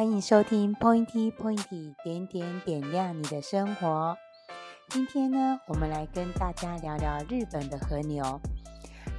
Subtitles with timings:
[0.00, 4.16] 欢迎收听 Pointy Pointy 点点点亮你的生活。
[4.88, 8.40] 今天呢，我们来跟大家聊聊日本的和牛。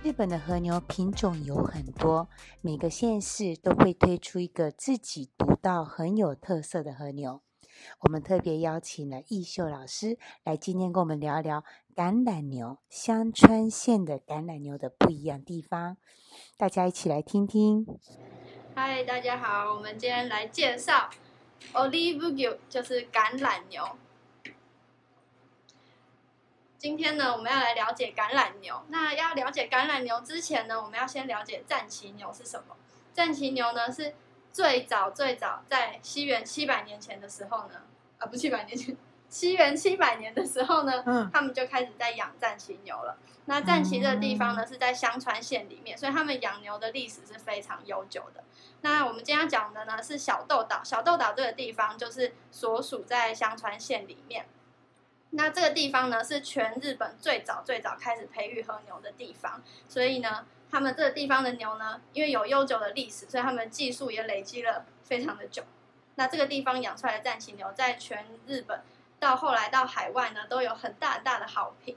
[0.01, 2.27] 日本的和牛品种有很多，
[2.61, 7.41] 每个县市都会推出一个自己独到、很有特色的和牛。
[7.99, 11.63] 我们特别邀请了易秀老师来今天跟我们聊聊
[11.95, 15.97] 橄榄牛，香川县的橄榄牛的不一样地方。
[16.57, 17.85] 大家一起来听听。
[18.73, 21.09] 嗨，大家好，我们今天来介绍
[21.73, 23.97] Olive 牛，就是橄榄牛。
[26.77, 28.81] 今天呢，我们要来了解橄榄牛。
[28.87, 32.77] 那要了解橄榄牛之前呢，我们要先了解战旗牛是什么。
[33.13, 34.15] 战旗牛呢，是
[34.53, 37.81] 最早最早在西元七百年前的时候呢，
[38.19, 38.95] 啊，不，七百年前，
[39.31, 43.17] 西元七百年的时候呢，嗯，他们就开始在养战旗牛了。
[43.45, 48.43] 那战旗这个地方呢，是在香川县里面，所以他们养牛的历史是非常悠久的。
[48.81, 50.83] 那我们今天要讲的呢，是小豆岛。
[50.83, 54.45] 小豆岛这个地方就是所属在香川县里面。
[55.31, 65.63] 那这个地方呢，是全日本最早最早开始培育和牛的地方，所以呢，他们这个地方的牛呢，因为有悠久的历史，所以他们技术也累积了非常的久。
[66.15, 68.81] 那这个地方养出来的战旗牛，在全日本
[69.21, 71.95] 到后来到海外呢，都有很大很大的好评。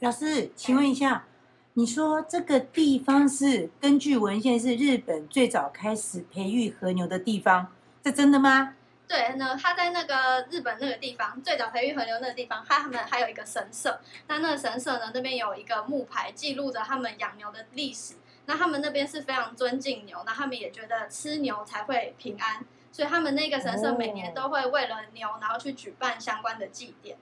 [0.00, 1.24] 老师，请问一下，
[1.72, 7.72] 你说这个地方是根据文献是日本最早开始培育和牛的地方，
[8.02, 8.74] 这真的吗？
[9.08, 13.98] 对，那他在那个日本那个地方最早培育和牛那个地方，他们还有一个神社。
[14.28, 18.16] 那那个神社呢，那边有一个木牌，记录着他们养牛的历史。
[18.44, 22.62] 那他们那边是非常尊敬牛，那他们也觉得吃牛才会平安，
[22.94, 27.18] 所以他们那个神社每年都会为了牛，然后去举办相关的祭典。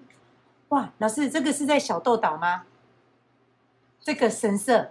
[0.69, 2.65] 哇，老师，这个是在小豆岛吗？
[3.99, 4.91] 这个神社？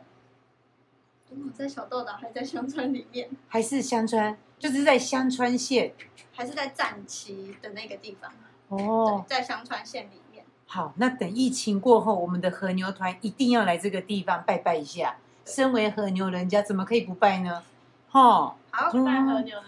[1.55, 3.29] 在小豆岛，还在香川里面？
[3.47, 4.35] 还是香川？
[4.57, 5.93] 就是在香川县，
[6.33, 8.33] 还是在战旗的那个地方？
[8.70, 10.43] 哦，在香川县里面。
[10.65, 15.17] 好，那等疫情过后，我们的和牛团一定要来这个地方拜拜一下。
[15.45, 17.61] 身为和牛人家，怎么可以不拜呢？
[18.09, 19.65] 哈，好，拜和牛的。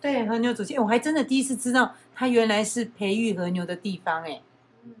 [0.00, 4.40] 对，和牛祖先，我还真的第一次知道，它原来是培育和牛的地方，哎。
[4.84, 4.94] 嗯，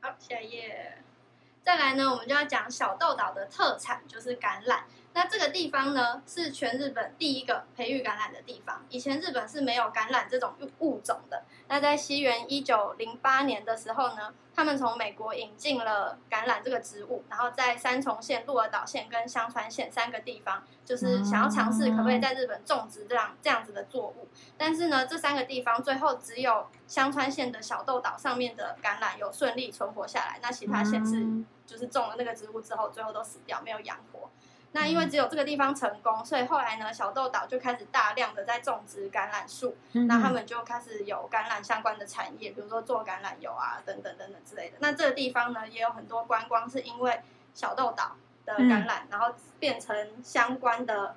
[0.00, 0.98] 好，下一页。
[1.62, 4.80] 再来呢，我们就要讲小豆岛的特产，就是橄榄。
[5.12, 8.84] 那这个地方呢，是全日本第一个培育橄榄的地方。
[8.90, 11.42] 以前日本是没有橄榄这种物种的。
[11.66, 24.28] 那在西元一九零八年的时候呢，他们从美国引进了橄榄这个植物，然后在三重县、鹿儿岛县跟香川县三个地方，就是想要尝试可不可以在日本种植这样这样子的作物。
[24.56, 31.26] 但是呢，这三个地方最后只有香川县的小豆岛上面的橄榄有顺利存活下来，那其他县市
[31.66, 34.30] 就是种了那个植物之后，最后都死掉，没有养活。
[34.72, 44.76] 那因为只有这个地方成功，所以后来呢，小豆岛就开始大量的在种植橄榄树，嗯、那他们就开始有橄榄相关的产业，比如说做橄榄油啊，等等等等之类的。
[44.78, 47.20] 那这个地方呢，也有很多观光是因为
[47.52, 48.14] 小豆岛
[48.46, 51.16] 的橄榄，嗯、然后变成相关的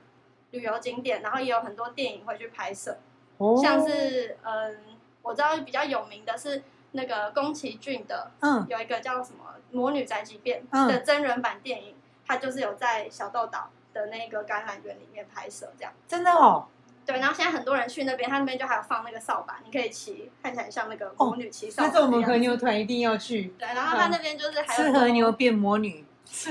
[0.50, 2.98] 旅游景点，然后也有很多电影会去拍摄，
[3.38, 4.80] 哦、像是嗯，
[5.22, 6.64] 我知道比较有名的是
[6.94, 11.96] 那个宫崎骏的，嗯，有一个叫什么《魔女宅急便》的真人版电影。
[12.24, 16.68] 嗯他就是有在小豆岛的那个橄榄园里面拍摄，这样真的哦。
[17.06, 21.90] 对，然后现在很多人去那边，他那边就还有放那个扫把，你可以骑，看起来像那个魔女骑扫把。
[21.90, 23.54] 那是我们和牛团一定要去。
[23.60, 26.06] 对，然后他那边就是还有吃和牛变魔女。
[26.26, 26.50] 所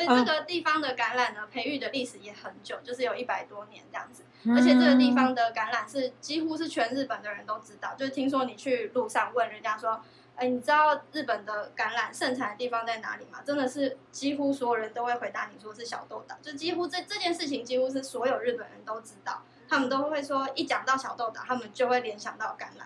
[0.00, 4.24] 以这个地方的橄榄呢，培育的历史也很久，就是有一百多年这样子。
[4.50, 10.02] 而且这个地方的橄榄是几乎是全日本的人都知道，就是听说你去路上问人家说。
[10.35, 13.39] 哎，你知道日本的橄榄盛产的地方在哪里吗？
[13.43, 22.85] 真的是几乎所有人都会回答你说是小豆岛，就几乎这这件事情几乎是所有日本人都知道，他们都会说一讲到小豆岛，他们就会联想到橄榄。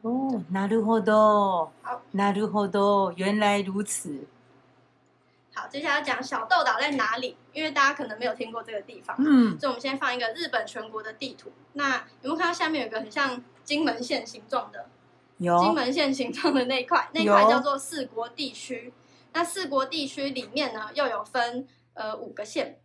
[0.00, 1.68] 哦，なるほど。
[1.82, 4.26] 好，なるほど，原来如此。
[5.52, 7.36] 好，接下来讲小豆岛在哪里？
[7.52, 11.52] 因为大家可能没有听过这个地方，嗯，所以我们先放一个日本全国的地图。
[11.74, 14.86] 那有没有看到下面有一个很像金门县形状的？
[15.43, 18.93] 有金门县形状的那一块，那一块叫做四国地区。
[19.33, 22.81] 那四国地区里面呢，又有分呃五个县。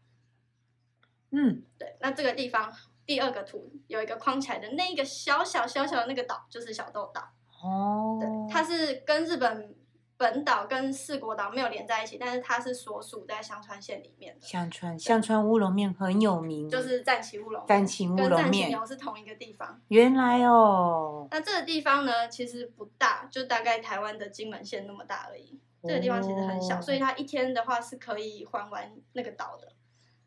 [1.31, 1.97] 嗯，对。
[2.01, 2.73] 那这个地方
[3.07, 7.31] 第二个图有一个框起来的那一个小小小小的那个岛，就是小豆岛。
[7.63, 9.75] 哦，对，它是跟日本。
[10.19, 14.45] 本岛跟四国岛没有连在一起，但是它是所属在香川县里面的。
[14.45, 19.81] 香川香川乌龙面很有名，就是战旗乌龙战旗乌龙面跟战旗牛是同一个地方。
[19.89, 25.59] 原来哦，那这个地方呢，其实不大，就大概台湾的金门县那么大而已。
[25.85, 29.73] 这个地方其实很小，哦、所以它一天的话是可以环完那个岛的。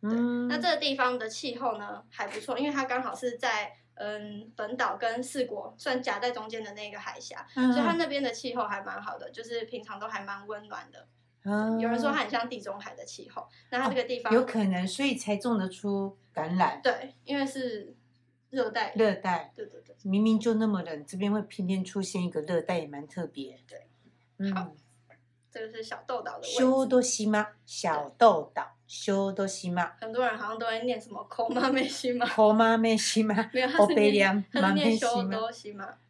[0.01, 11.07] 嗯，那这个地方的气候呢还不错，因为它刚好是在嗯本岛跟四国算夹在中间的那个海峡，嗯、所以它那边的气候还蛮好的，就是平常都还蛮温暖的。
[11.43, 16.81] 嗯，有人说它很像地中海的气候，那它这个地方、哦、有可能，所以才种得出橄榄。
[16.81, 17.95] 对，因为是
[18.51, 18.93] 热带。
[18.95, 19.51] 热带。
[19.55, 19.95] 对对对。
[20.03, 23.59] 明明就那么冷，这边会偏偏出现一个热带，也蛮特别。
[23.67, 24.51] 对。
[24.51, 24.71] 好，
[25.51, 26.53] 这个是小豆岛的位置。
[26.53, 27.01] 小豆岛，
[27.65, 29.95] 小豆岛，小豆岛。
[30.01, 33.49] 很多人好像都会念什么“空妈没西嘛，空妈没西嘛？
[33.53, 35.49] 没有，他是念他是念小豆岛。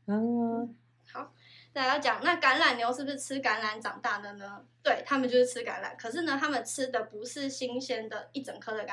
[0.07, 0.75] 嗯，
[1.13, 1.31] 好，
[1.71, 4.59] 再来要讲，那橄榄牛是不是吃橄榄长大的呢？
[4.81, 8.83] 对，他们就是吃橄榄，可是呢，他们吃的不是新鲜的一整颗的。